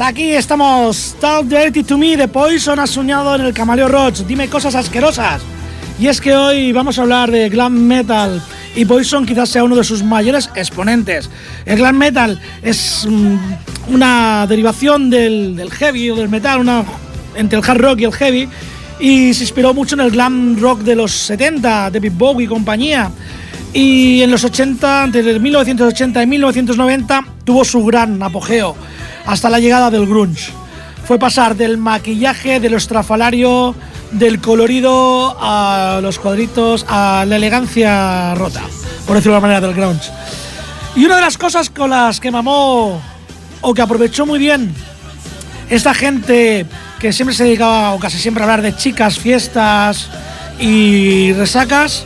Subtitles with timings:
[0.00, 1.14] aquí estamos.
[1.20, 4.20] Talk Dirty to Me de Poison soñado en el Camaleo Roach.
[4.20, 5.42] Dime cosas asquerosas.
[5.98, 8.42] Y es que hoy vamos a hablar de glam metal
[8.74, 11.28] y Poison quizás sea uno de sus mayores exponentes.
[11.66, 13.36] El glam metal es mm,
[13.88, 16.84] una derivación del, heavy o del metal, una,
[17.34, 18.48] entre el hard rock y el heavy,
[19.00, 23.10] y se inspiró mucho en el glam rock de los 70, David Bowie y compañía.
[23.72, 28.76] Y en los 80, entre 1980 y 1990, tuvo su gran apogeo
[29.26, 30.52] hasta la llegada del grunge.
[31.04, 33.74] Fue pasar del maquillaje, de lo estrafalario,
[34.12, 38.62] del colorido a los cuadritos, a la elegancia rota,
[39.06, 40.10] por decirlo de una manera, del grunge.
[40.94, 43.00] Y una de las cosas con las que mamó
[43.62, 44.74] o que aprovechó muy bien
[45.70, 46.66] esta gente
[46.98, 50.08] que siempre se dedicaba o casi siempre a hablar de chicas, fiestas
[50.60, 52.04] y resacas,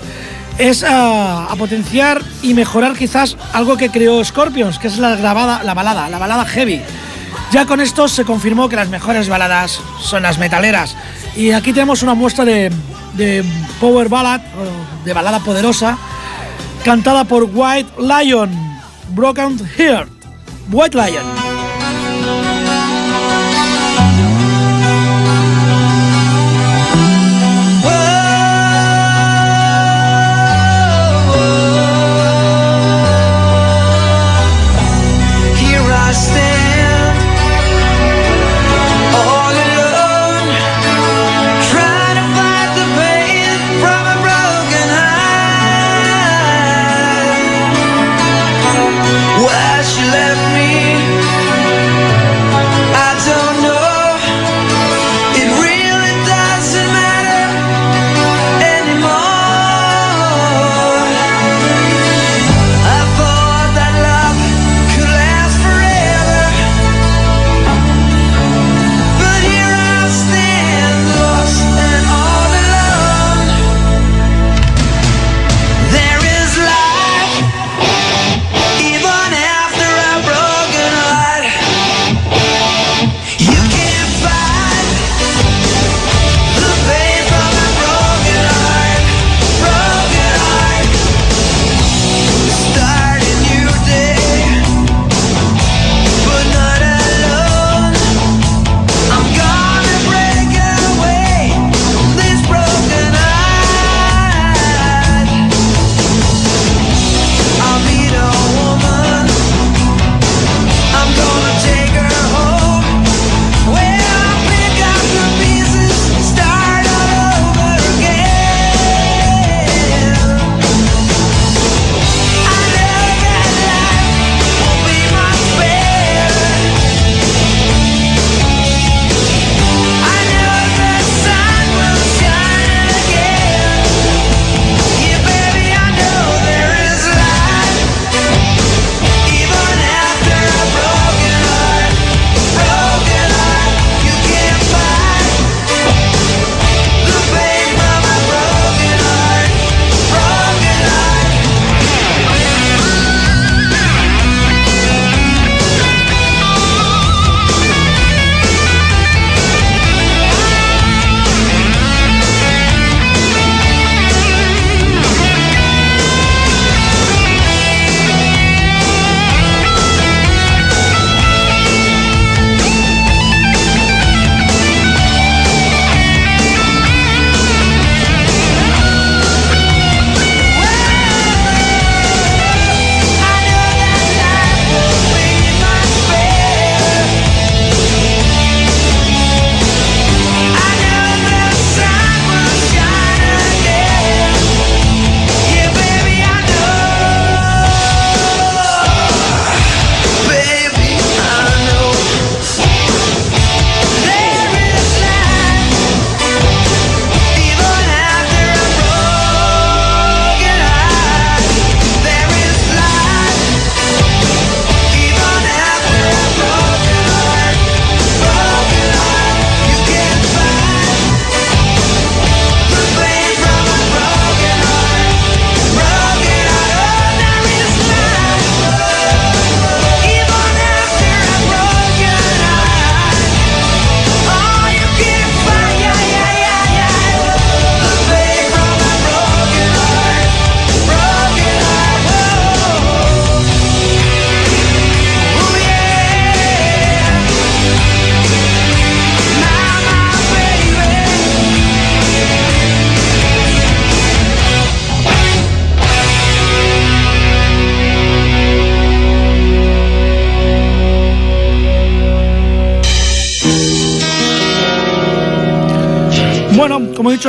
[0.59, 5.75] es a, potenciar y mejorar quizás algo que creó Scorpions, que es la grabada, la
[5.75, 6.81] balada, la balada heavy.
[7.53, 10.97] Ya con esto se confirmó que las mejores baladas son las metaleras.
[11.37, 12.73] Y aquí tenemos una muestra de,
[13.15, 13.45] de
[13.81, 14.41] Power Ballad,
[15.05, 15.99] de balada poderosa,
[16.85, 18.51] cantada por White Lion,
[19.11, 20.11] Broken Heart,
[20.71, 21.46] White Lion.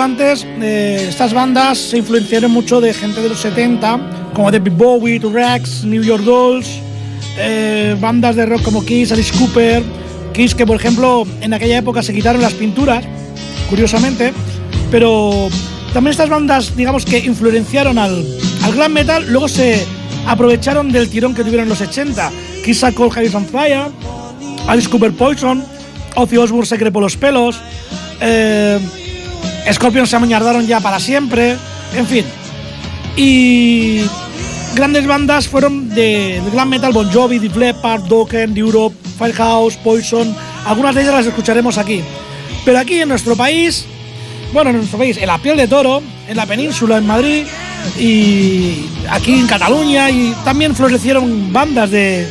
[0.08, 5.20] Antes, eh, estas bandas se influenciaron mucho de gente de los 70, como David Bowie,
[5.20, 6.80] Rex, New York Dolls,
[7.38, 9.84] eh, bandas de rock como Kiss, Alice Cooper,
[10.34, 13.04] Kiss que por ejemplo en aquella época se quitaron las pinturas,
[13.70, 14.32] curiosamente,
[14.90, 15.50] pero
[15.94, 18.26] también estas bandas, digamos que influenciaron al,
[18.64, 19.86] al glam metal, luego se
[20.26, 22.32] aprovecharon del tirón que tuvieron en los 80.
[22.64, 23.88] Kiss sacó Harris on Fire,
[24.70, 25.66] Alice Cooper Poison,
[26.16, 27.60] Ozzy Osbourne se crepó los pelos,
[28.22, 28.80] eh,
[29.72, 31.58] Scorpions se amañardaron ya para siempre,
[31.96, 32.26] en fin.
[33.16, 34.02] Y
[34.76, 40.36] grandes bandas fueron de, glam metal, Bon Jovi, The Leppard, Dokken, The Europe, Firehouse, Poison,
[40.66, 42.02] algunas de ellas las escucharemos aquí.
[42.64, 43.86] Pero aquí en nuestro país,
[44.54, 47.44] bueno, en nuestro país, en la piel de toro, en la península, en Madrid
[48.00, 52.28] y aquí en Cataluña, y también florecieron bandas de,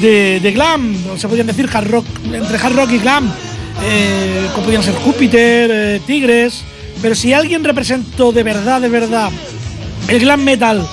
[0.00, 3.32] de, glam, se podrían decir hard rock, entre hard rock y glam,
[3.82, 6.62] eh, podían ser Júpiter, eh, Tigres,
[7.00, 9.30] pero si alguien representó de verdad, de verdad,
[10.08, 10.86] el glam metal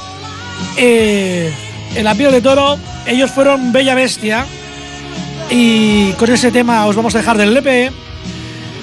[0.77, 1.51] eh,
[1.95, 4.45] en de toro, ellos fueron Bella Bestia,
[5.49, 7.91] y con ese tema os vamos a dejar del LP.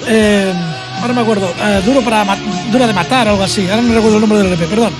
[0.07, 0.53] Eh,
[1.01, 1.51] ahora me acuerdo,
[1.85, 2.37] duro para
[2.71, 3.67] dura de matar, algo así.
[3.69, 4.93] Ahora no recuerdo el nombre del LP, perdón.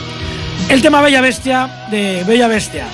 [0.69, 2.87] El tema Bella Bestia de Bella Bestia.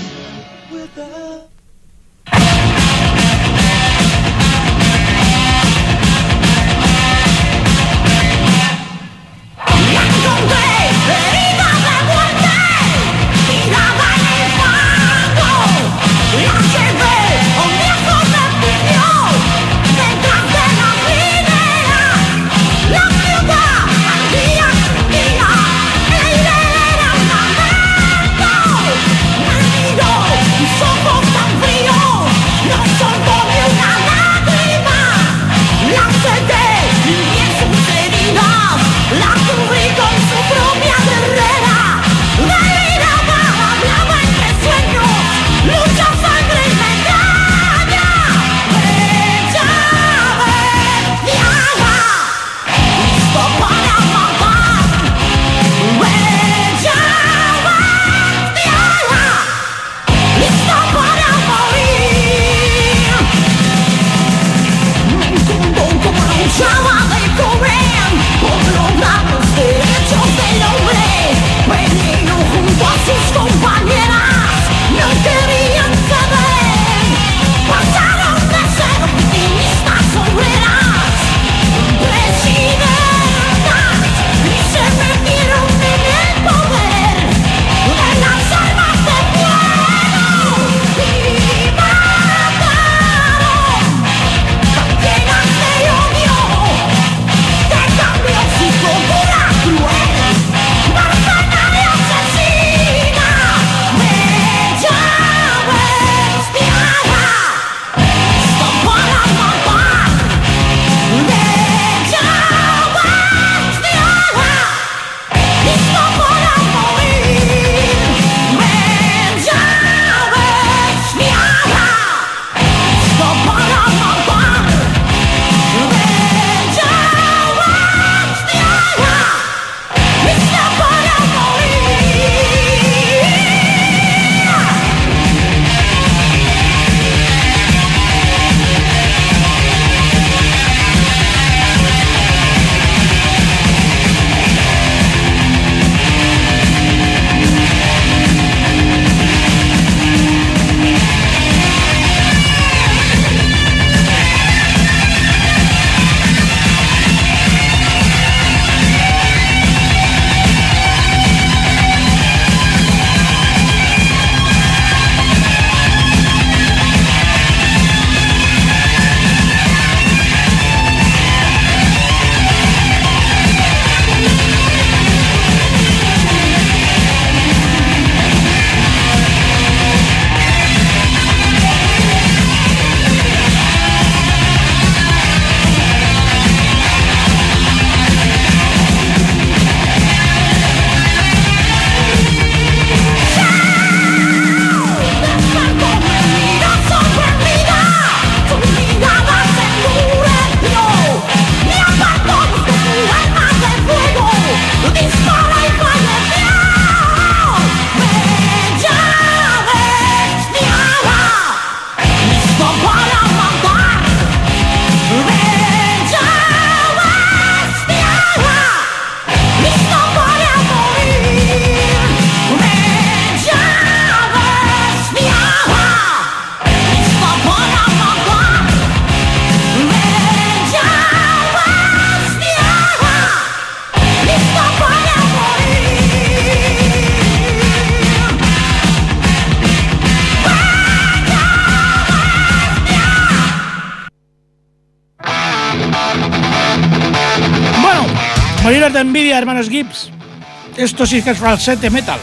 [250.79, 252.17] Esto sí que es falsete metal.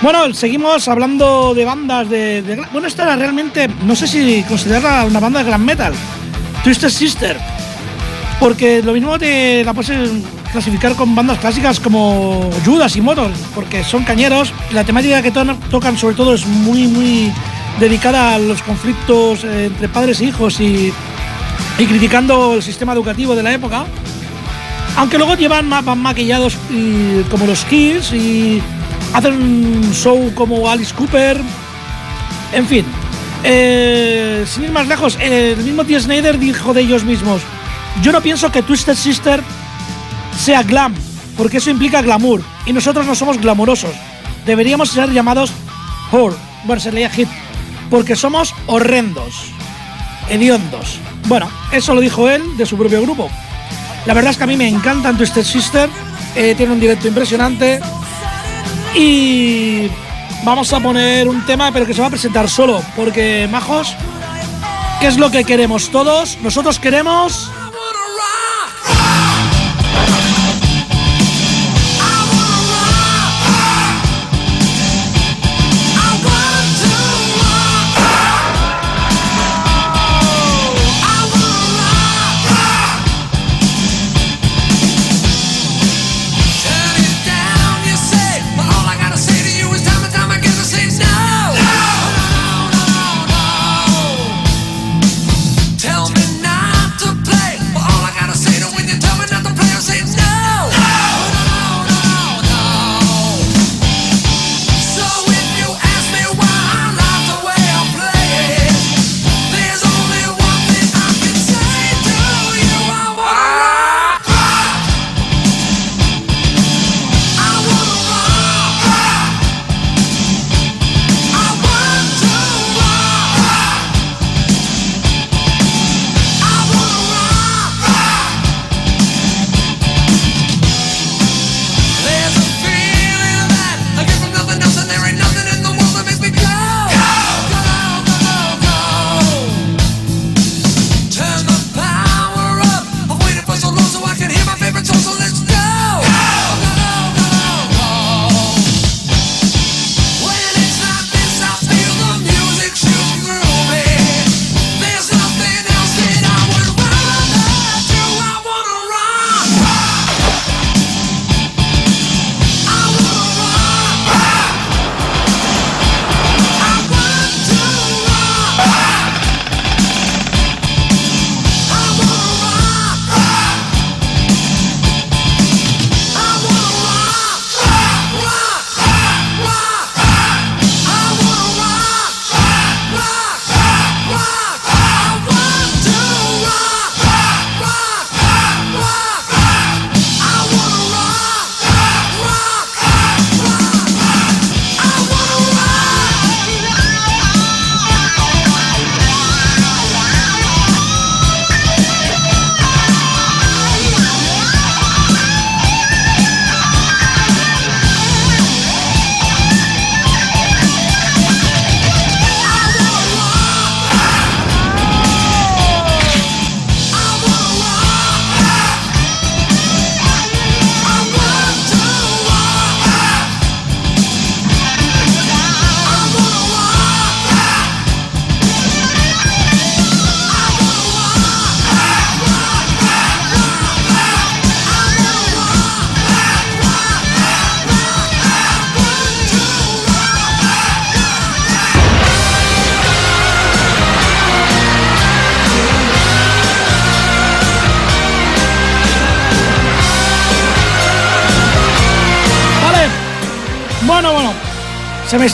[0.00, 3.68] Bueno, seguimos hablando de bandas de, Bueno, esta era realmente.
[3.82, 5.92] No sé si considerarla una banda de glam metal.
[6.62, 7.38] Twisted Sister.
[8.40, 10.10] Porque lo mismo te la puedes
[10.50, 15.98] clasificar con bandas clásicas como Judas y Motor, porque son cañeros la temática que tocan
[15.98, 17.30] sobre todo es muy, muy
[17.80, 20.90] dedicada a los conflictos eh, entre padres e hijos y
[21.76, 23.84] criticando el sistema educativo de la época.
[24.96, 26.56] Aunque luego llevan más, maquillados
[27.30, 28.62] como los Kills y
[29.12, 31.40] hacen un show como Alice Cooper.
[32.52, 32.84] En fin,
[33.42, 35.98] eh, sin ir más lejos, el mismo T.
[35.98, 37.42] Snyder dijo de ellos mismos:
[38.02, 39.42] Yo no pienso que Twisted Sister
[40.38, 40.94] sea glam,
[41.36, 43.92] porque eso implica glamour, y nosotros no somos glamurosos.
[44.46, 45.52] Deberíamos ser llamados
[46.12, 47.28] whore, bueno, sería hit,
[47.90, 49.46] porque somos horrendos,
[50.30, 50.98] hediondos.
[51.26, 53.28] Bueno, eso lo dijo él de su propio grupo.
[54.06, 55.88] La verdad es que a mí me encantan Twisted Sister,
[56.34, 57.80] eh, tiene un directo impresionante
[58.94, 59.88] y
[60.44, 63.96] vamos a poner un tema pero que se va a presentar solo, porque majos,
[65.00, 66.38] ¿qué es lo que queremos todos?
[66.42, 67.50] Nosotros queremos...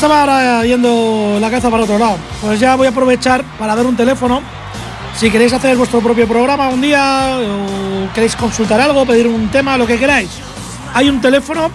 [0.00, 2.16] estaba ahora yendo la cabeza para otro lado.
[2.40, 4.40] Pues ya voy a aprovechar para dar un teléfono.
[5.14, 9.76] Si queréis hacer vuestro propio programa un día o queréis consultar algo, pedir un tema,
[9.76, 10.30] lo que queráis.
[10.94, 11.70] Hay un teléfono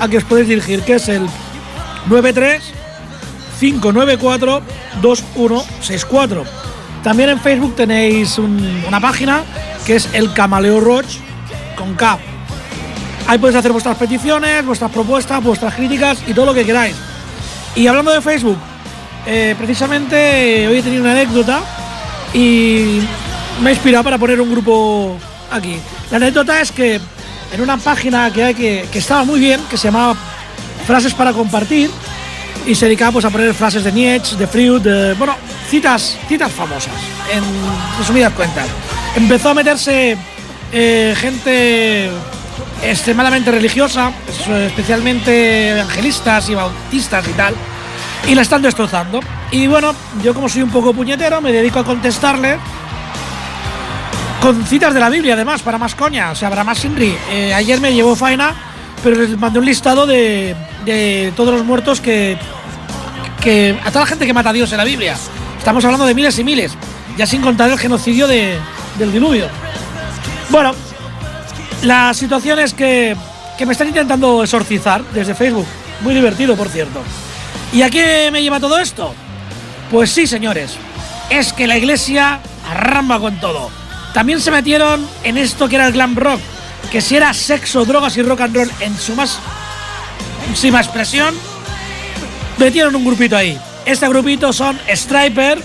[0.00, 1.28] al que os podéis dirigir, que es el
[2.08, 2.64] 93
[3.60, 4.62] 594
[5.00, 6.44] 2164.
[7.04, 9.44] También en Facebook tenéis una página
[9.86, 11.18] que es el Camaleo Roach
[11.76, 12.18] con K.
[13.28, 16.96] Ahí podéis hacer vuestras peticiones, vuestras propuestas, vuestras críticas y todo lo que queráis.
[17.74, 18.58] Y hablando de Facebook,
[19.26, 21.62] eh, precisamente hoy he tenido una anécdota
[22.34, 23.00] y
[23.60, 25.16] me ha inspirado para poner un grupo
[25.50, 25.78] aquí.
[26.10, 27.00] La anécdota es que
[27.52, 30.16] en una página que, hay que, estaba muy bien, que se llamaba
[30.86, 31.90] Frases para compartir
[32.66, 34.82] y se dedicaba pues, a poner frases de Nietzsche, de Freud,
[35.16, 35.36] bueno,
[35.68, 36.92] citas, citas famosas,
[37.32, 37.42] en
[37.98, 38.66] resumidas cuentas.
[39.16, 40.16] Empezó a meterse
[40.72, 42.10] eh, gente
[42.82, 44.12] extremadamente religiosa,
[44.66, 47.54] especialmente evangelistas y bautistas y tal,
[48.26, 49.20] y la están destrozando.
[49.50, 52.58] Y bueno, yo como soy un poco puñetero, me dedico a contestarle
[54.40, 57.16] con citas de la Biblia, además, para más coña, o sea, para más Sinri.
[57.30, 58.54] Eh, ayer me llevó faena,
[59.02, 62.38] pero les mandé un listado de, de todos los muertos que,
[63.40, 63.78] que.
[63.84, 65.16] a toda la gente que mata a Dios en la Biblia.
[65.58, 66.72] Estamos hablando de miles y miles,
[67.16, 68.58] ya sin contar el genocidio de,
[68.98, 69.48] del diluvio.
[70.50, 70.72] Bueno,
[71.82, 73.16] la situación es que,
[73.56, 75.66] que me están intentando exorcizar desde Facebook.
[76.00, 77.00] Muy divertido, por cierto.
[77.72, 79.14] ¿Y a qué me lleva todo esto?
[79.90, 80.76] Pues sí, señores.
[81.30, 83.70] Es que la iglesia arramba con todo.
[84.14, 86.40] También se metieron en esto que era el glam rock,
[86.90, 89.38] que si era sexo, drogas y rock and roll en su más
[90.48, 91.34] máxima expresión,
[92.56, 93.58] metieron un grupito ahí.
[93.84, 95.62] Este grupito son Striper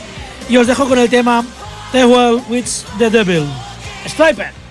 [0.49, 1.43] y os dejo con el tema
[1.91, 2.65] The World with
[2.99, 3.47] the Devil.
[4.05, 4.62] Striper.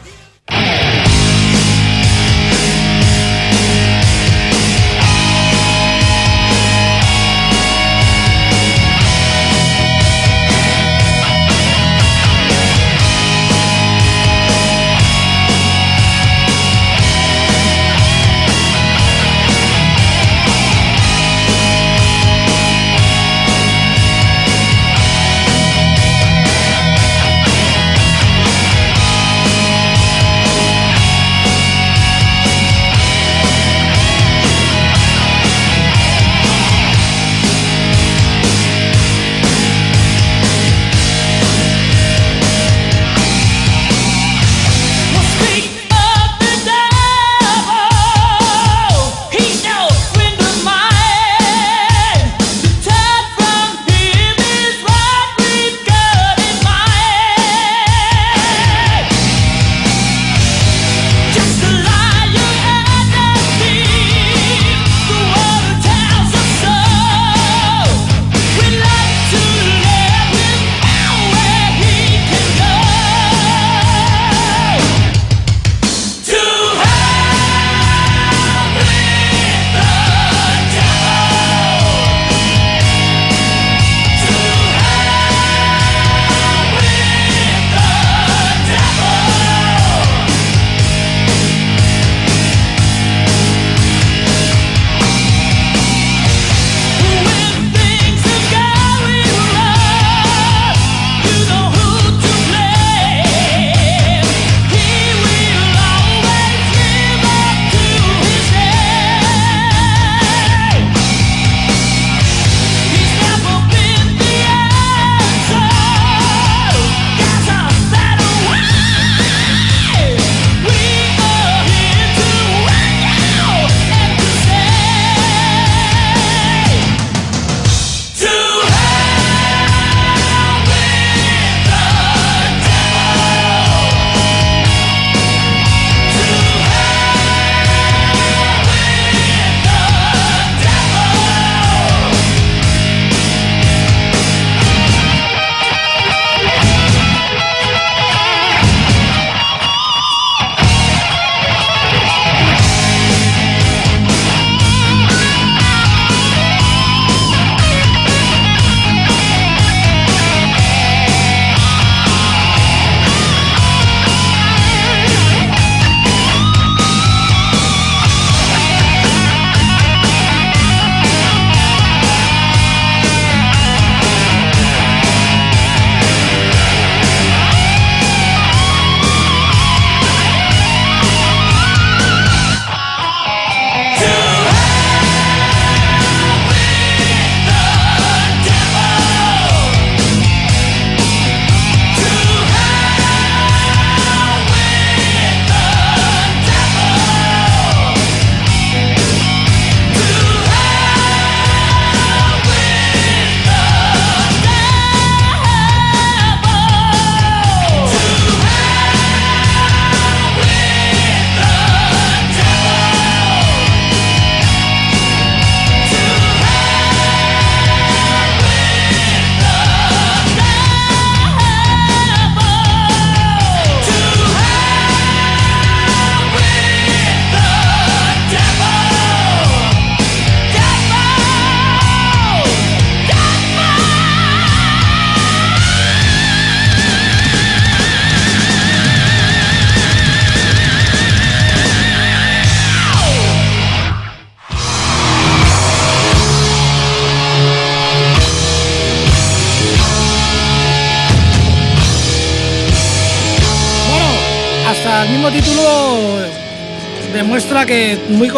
[257.33, 258.31] Demuestra que muy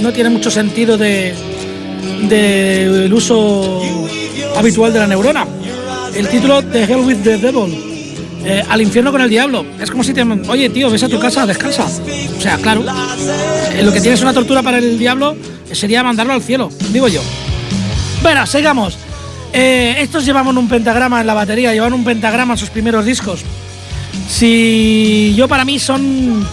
[0.00, 1.32] no tiene mucho sentido de,
[2.28, 3.80] el uso
[4.56, 5.46] habitual de la neurona.
[6.12, 7.72] El título de Hell with the Devil.
[8.44, 9.64] Eh, al infierno con el diablo.
[9.80, 10.22] Es como si te.
[10.22, 11.84] Oye, tío, ves a tu casa, descansa.
[11.84, 12.84] O sea, claro.
[13.72, 15.36] Eh, lo que tienes una tortura para el diablo
[15.70, 17.22] sería mandarlo al cielo, digo yo.
[18.22, 18.98] Bueno, sigamos.
[19.52, 23.42] Eh, estos llevaban un pentagrama en la batería, llevaban un pentagrama en sus primeros discos.
[24.28, 26.44] Si yo para mí son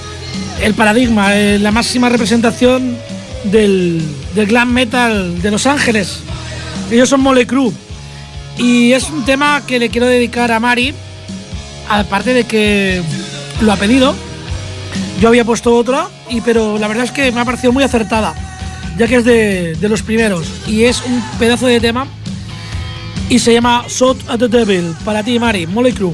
[0.64, 2.98] el paradigma, la máxima representación
[3.44, 4.02] del,
[4.34, 6.20] glam metal de Los Ángeles.
[6.90, 7.74] Ellos son Mole Crew.
[8.58, 10.94] Y es un tema que le quiero dedicar a Mari,
[11.90, 13.02] aparte de que
[13.62, 14.16] lo ha pedido.
[15.20, 18.34] Yo había puesto otra, y, pero la verdad es que me ha parecido muy acertada,
[18.98, 20.48] ya que es de, de los primeros.
[20.66, 22.08] Y es un pedazo de tema.
[23.30, 24.96] Y se llama Shot at the Devil.
[25.04, 26.14] Para ti, Mari, Molly Crew.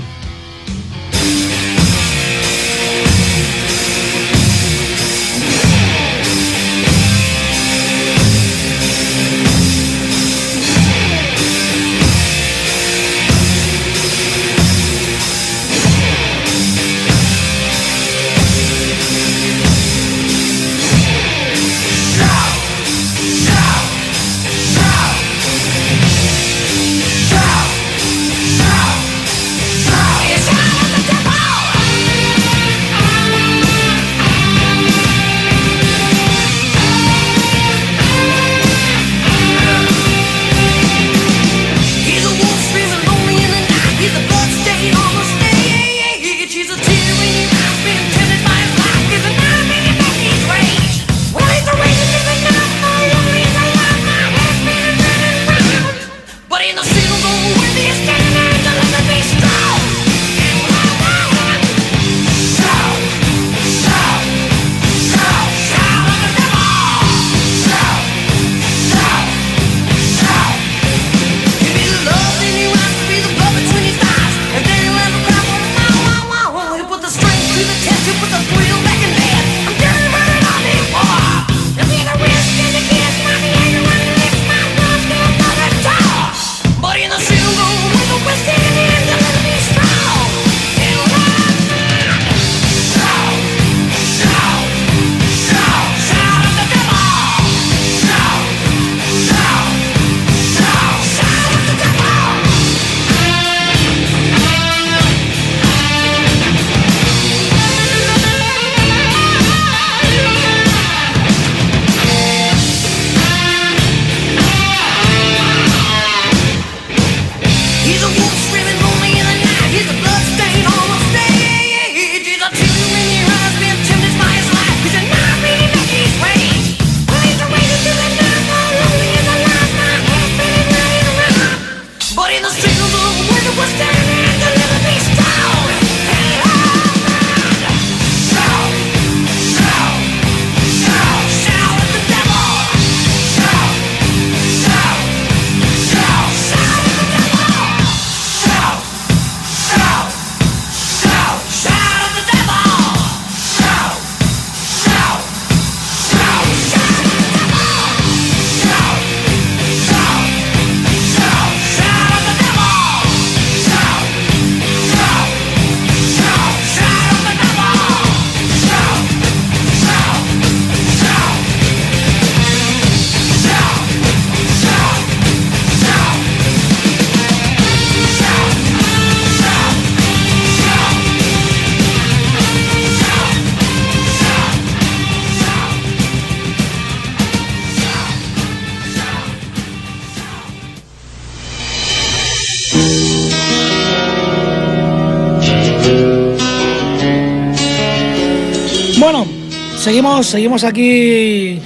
[200.23, 201.59] Seguimos, aquí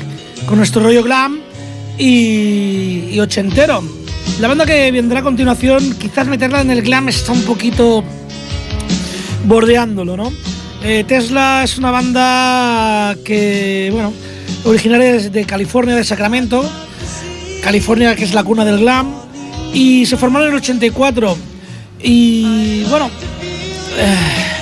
[0.47, 1.39] con nuestro rollo glam
[1.99, 3.83] y, ochentero.
[4.39, 8.03] La banda que vendrá a continuación, quizás meterla en el glam está un poquito
[9.45, 10.33] bordeándolo, ¿no?
[10.83, 14.11] Eh, Tesla es una banda que, bueno,
[14.65, 16.67] originaria de California, de Sacramento,
[17.63, 19.13] California que es la cuna del glam,
[19.73, 21.37] y se formaron en el 84.
[22.01, 23.11] Y bueno,
[23.97, 24.52] eh,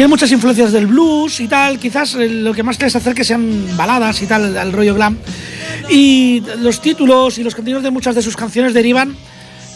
[0.00, 3.76] tiene muchas influencias del blues y tal, quizás eh, lo que más les que sean
[3.76, 5.18] baladas y tal, al rollo glam.
[5.90, 9.14] Y los títulos y los contenidos de muchas de sus canciones derivan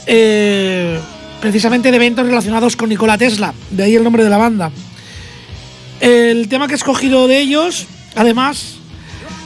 [0.06, 0.98] eh,
[1.42, 4.70] precisamente de eventos relacionados con Nikola Tesla, de ahí el nombre de la banda.
[6.00, 8.76] El tema que he escogido de ellos, además,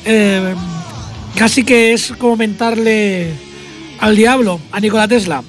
[0.05, 0.55] eh,
[1.35, 3.33] casi que es como mentarle
[3.99, 5.43] al diablo, a Nikola Tesla.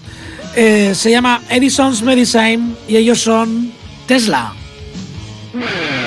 [0.55, 3.71] Se llama Edison's Medicine y ellos son
[4.07, 4.55] Tesla.
[5.67, 5.98] Curiosamente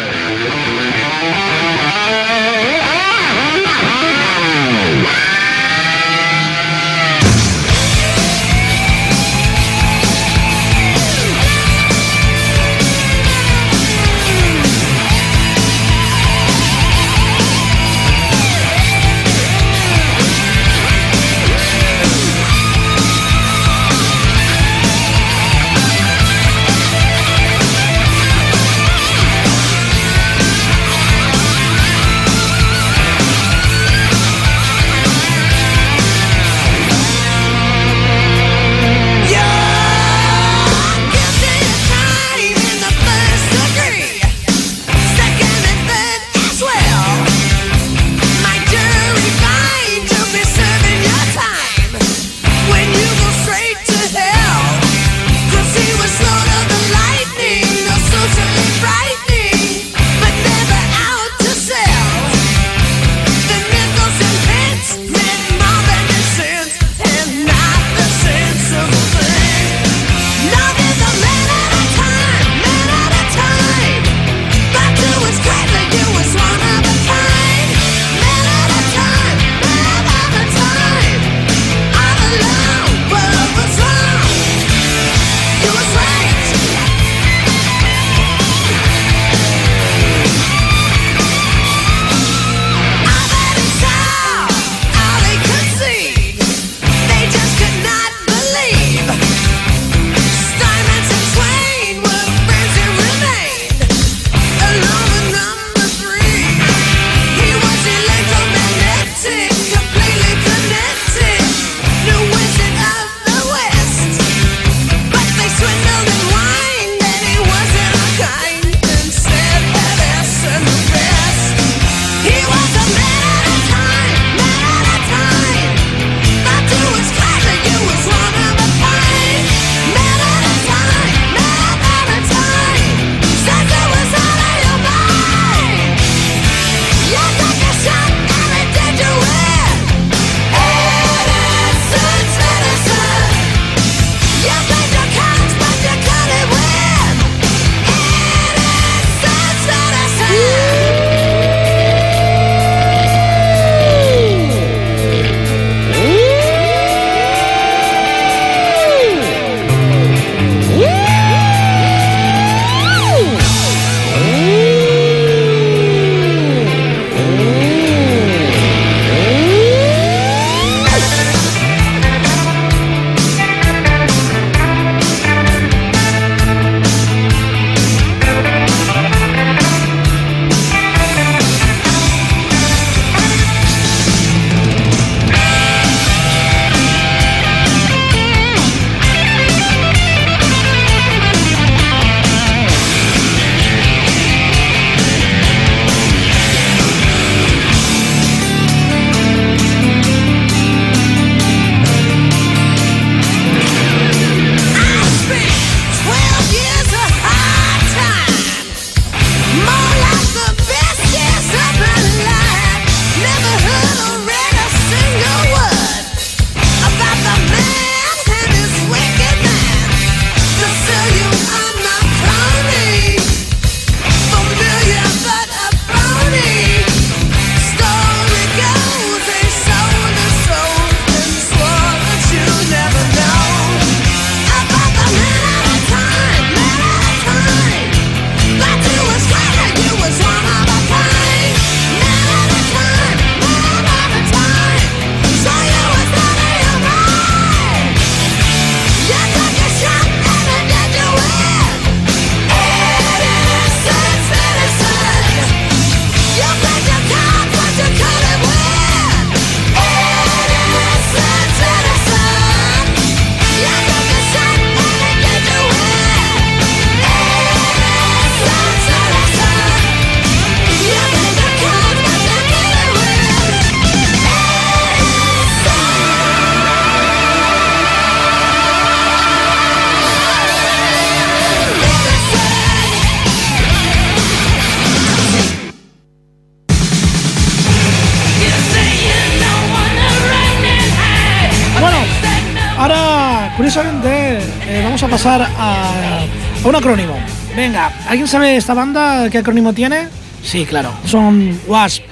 [295.23, 296.25] pasar a,
[296.64, 297.14] a un acrónimo.
[297.54, 300.08] Venga, ¿alguien sabe esta banda qué acrónimo tiene?
[300.42, 302.02] Sí, claro, son WASP.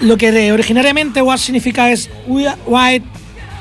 [0.00, 3.06] Lo que originariamente WASP significa es White,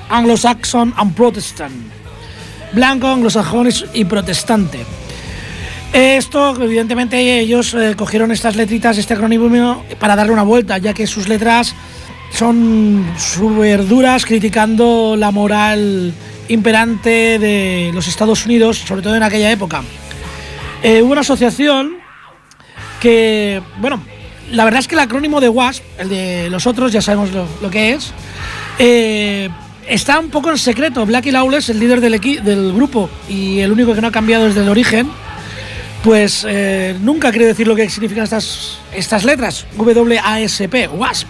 [0.09, 1.75] Anglo-Saxon and Protestant.
[2.71, 4.79] Blanco, anglosajón y protestante.
[5.93, 11.05] Esto, evidentemente, ellos eh, cogieron estas letritas, este acrónimo, para darle una vuelta, ya que
[11.05, 11.75] sus letras
[12.37, 16.13] son súper duras, criticando la moral
[16.49, 19.81] imperante de los Estados Unidos, sobre todo en aquella época.
[20.83, 21.95] Eh, hubo una asociación
[23.01, 24.03] que, bueno,
[24.51, 27.71] la verdad es que el acrónimo de WASP, el de los otros, ya sabemos lo,
[27.71, 28.13] que es,
[28.77, 29.49] eh,
[29.87, 31.07] está un poco en secreto.
[31.07, 34.61] Blackie Lawless, el líder del, del grupo y el único que no ha cambiado desde
[34.61, 35.09] el origen,
[36.03, 41.27] pues eh, nunca quiere decir lo que significan estas, estas letras, WASP, WASP.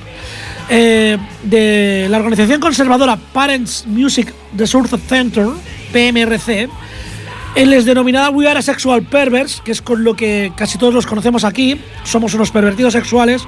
[0.70, 5.47] De la organización conservadora Parents Music Resource Center,
[5.93, 6.70] PMRC,
[7.57, 11.07] él es denominada We Are Sexual Perverts, que es con lo que casi todos los
[11.07, 13.43] conocemos aquí, somos unos pervertidos sexuales,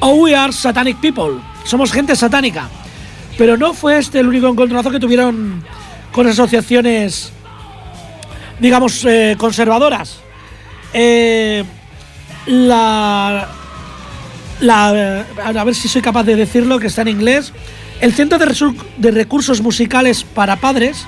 [0.00, 2.68] o We Are Satanic People, somos gente satánica.
[3.38, 5.62] Pero no fue este el único encontronazo que tuvieron
[6.10, 7.32] con asociaciones,
[8.58, 10.18] digamos, eh, conservadoras.
[10.92, 11.62] Eh,
[12.46, 13.48] la,
[14.68, 17.52] a ver si soy capaz de decirlo, que está en inglés.
[18.00, 21.06] El Centro de, de Recursos Musicales para Padres,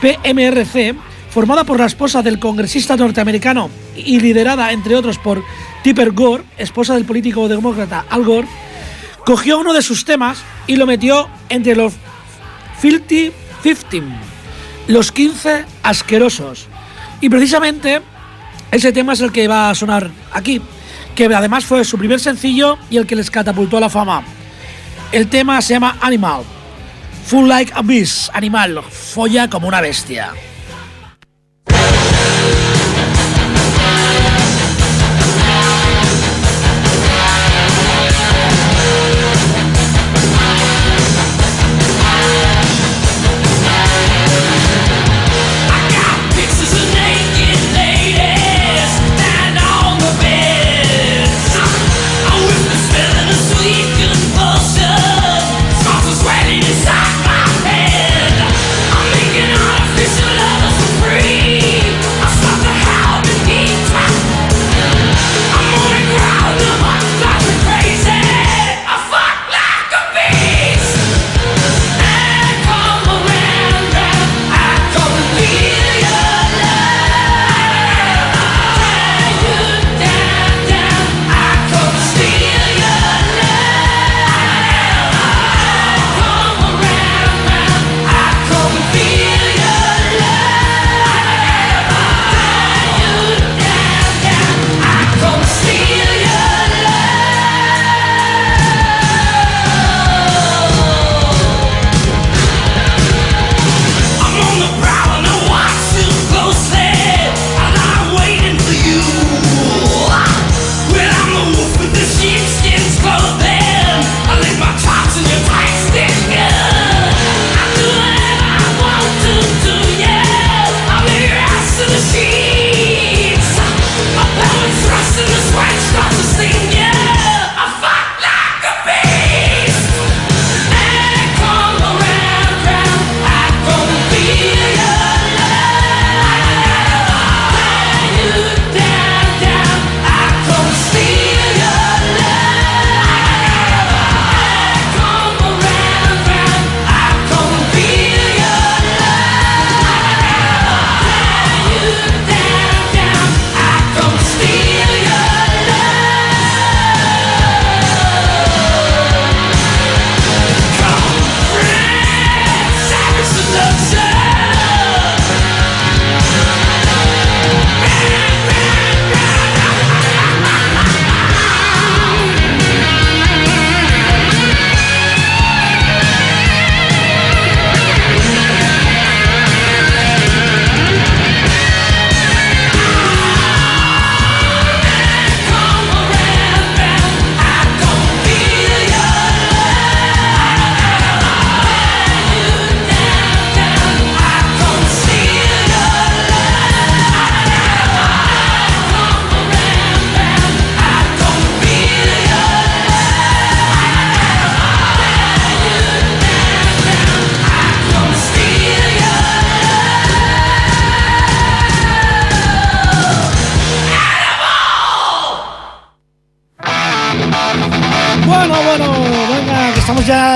[0.00, 0.94] PMRC,
[1.30, 5.42] formada por la esposa del congresista norteamericano y liderada, entre otros, por
[5.82, 8.46] Tipper Gore, esposa del político demócrata Al Gore,
[9.24, 11.94] cogió uno de sus temas y lo metió entre los
[12.78, 13.32] Filthy
[13.62, 14.02] 15,
[14.88, 16.68] los 15 asquerosos.
[17.20, 18.00] Y precisamente
[18.70, 20.60] ese tema es el que va a sonar aquí,
[21.14, 24.22] que además fue su primer sencillo y el que les catapultó a la fama.
[25.12, 26.42] El tema se llama Animal.
[27.26, 30.32] Full like a beast, animal, folla como una bestia.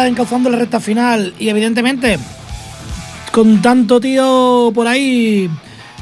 [0.09, 1.35] Encauzando la recta final.
[1.39, 2.19] Y evidentemente
[3.39, 5.49] con tanto tío por ahí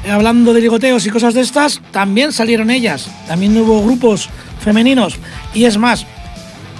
[0.03, 4.29] eh, hablando de ligoteos y cosas de estas, también salieron ellas, también hubo grupos
[4.59, 5.17] femeninos.
[5.53, 6.05] Y es más,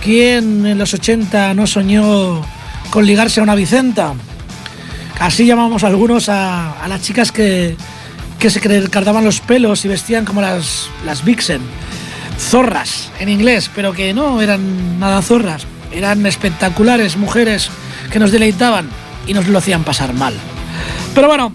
[0.04, 2.42] ¿quién en los 80 no soñó
[2.90, 4.14] con ligarse a una Vicenta?
[5.20, 7.76] Así llamamos algunos a, las chicas que,
[8.40, 8.60] que se
[8.90, 11.62] cartaban los pelos y vestían como las, las Vixen,
[12.40, 17.70] zorras en inglés, pero que no eran nada zorras eran espectaculares mujeres
[18.12, 18.90] que nos deleitaban
[19.28, 20.34] y nos lo hacían pasar mal.
[21.14, 21.54] Pero bueno,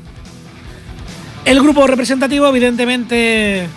[1.44, 3.68] el grupo representativo, evidentemente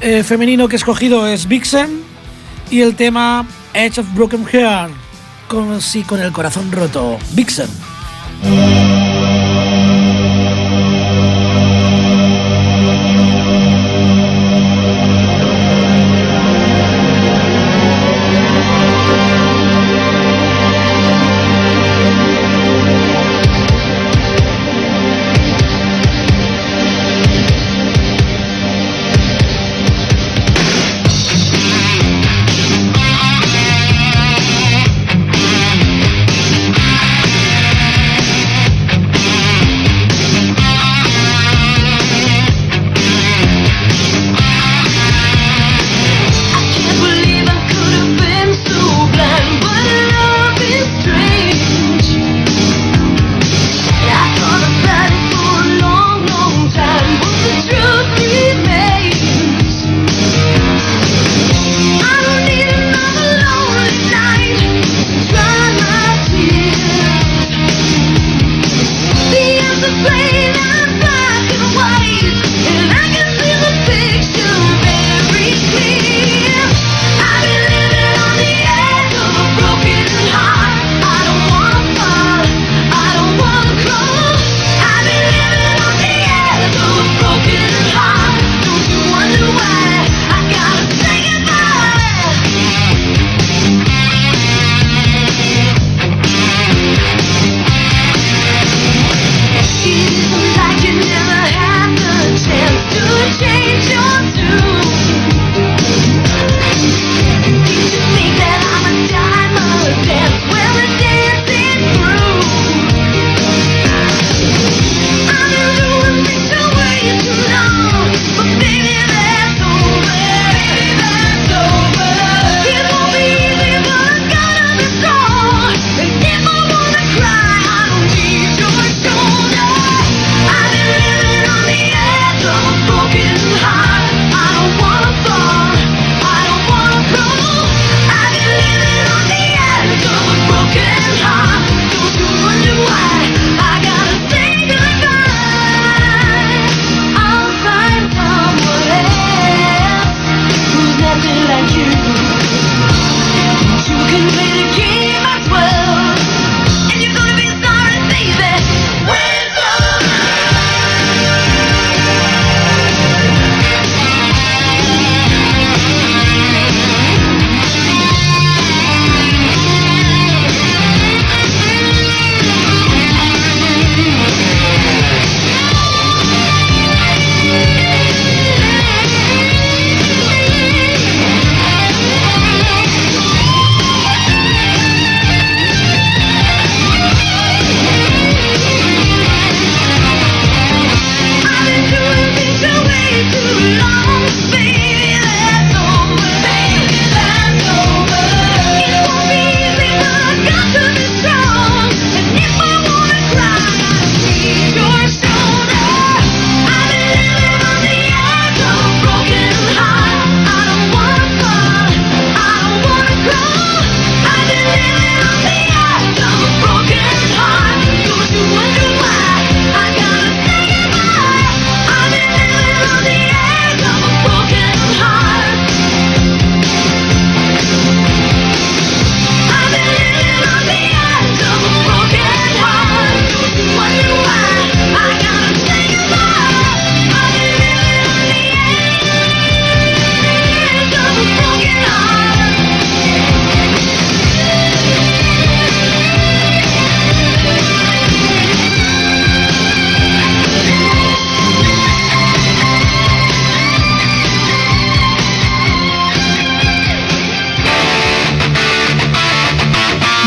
[0.00, 2.02] eh, femenino que he escogido es Vixen
[2.70, 4.92] y el tema Edge of Broken Heart,
[5.48, 7.18] con, con el corazón roto.
[7.32, 7.68] Vixen.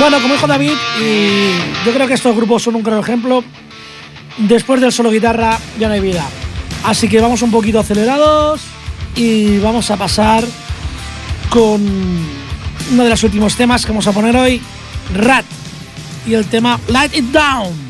[0.09, 3.43] Bueno, como dijo David, y yo creo que estos grupos son un gran ejemplo,
[4.37, 6.23] después del solo guitarra ya no hay vida.
[6.85, 8.61] Así que vamos un poquito acelerados
[9.17, 10.45] y vamos a pasar
[11.49, 11.81] con
[12.93, 14.61] uno de los últimos temas que vamos a poner hoy,
[15.13, 15.43] Rat,
[16.25, 17.86] y el tema Light It Down.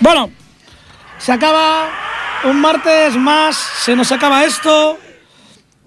[0.00, 0.30] Bueno,
[1.18, 1.88] se acaba
[2.44, 4.98] un martes más, se nos acaba esto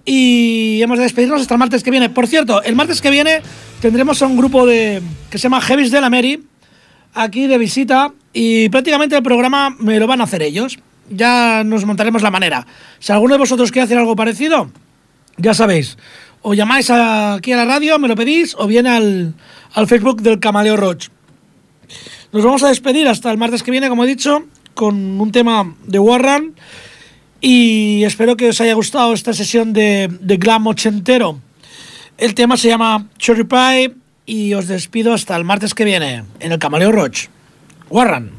[0.04, 2.08] y hemos de despedirnos hasta el martes que viene.
[2.08, 3.42] Por cierto, el martes que viene
[3.80, 6.42] tendremos a un grupo de que se llama Heavis de la Mary
[7.14, 10.78] aquí de visita y prácticamente el programa me lo van a hacer ellos.
[11.10, 12.66] Ya nos montaremos la manera.
[12.98, 14.70] Si alguno de vosotros quiere hacer algo parecido,
[15.36, 15.96] ya sabéis,
[16.42, 19.34] o llamáis aquí a la radio, me lo pedís, o bien al,
[19.74, 21.08] al Facebook del Camaleo Roach.
[22.30, 25.74] Nos vamos a despedir hasta el martes que viene, como he dicho, con un tema
[25.84, 26.54] de Warren.
[27.40, 31.40] Y espero que os haya gustado esta sesión de, de glam ochentero.
[32.18, 33.94] El tema se llama Cherry Pie
[34.26, 37.28] y os despido hasta el martes que viene en el Camaleo Roach.
[37.88, 38.37] Warren.